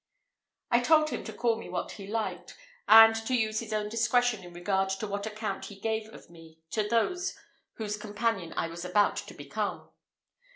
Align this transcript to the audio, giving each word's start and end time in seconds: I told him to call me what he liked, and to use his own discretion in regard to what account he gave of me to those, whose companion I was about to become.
I 0.71 0.79
told 0.79 1.11
him 1.11 1.23
to 1.25 1.31
call 1.31 1.57
me 1.59 1.69
what 1.69 1.91
he 1.91 2.07
liked, 2.07 2.57
and 2.87 3.15
to 3.27 3.35
use 3.35 3.59
his 3.59 3.71
own 3.71 3.87
discretion 3.87 4.43
in 4.43 4.51
regard 4.51 4.89
to 4.89 5.05
what 5.05 5.27
account 5.27 5.65
he 5.65 5.75
gave 5.79 6.09
of 6.11 6.27
me 6.27 6.57
to 6.71 6.81
those, 6.81 7.37
whose 7.73 7.97
companion 7.97 8.51
I 8.57 8.67
was 8.67 8.83
about 8.83 9.17
to 9.17 9.33
become. 9.35 9.91